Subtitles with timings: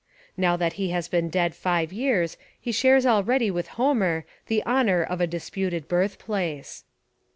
[0.35, 5.03] Now that he has been dead five years he shares already with Homer the honour
[5.03, 6.85] of a disputed birth place.